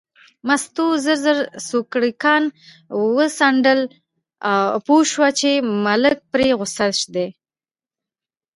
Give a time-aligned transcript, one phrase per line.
[0.47, 1.37] مستو ژر ژر
[1.69, 2.43] سوکړکان
[3.15, 3.81] وڅنډل،
[4.85, 5.49] پوه شوه چې
[5.85, 7.27] ملک پرې غوسه دی.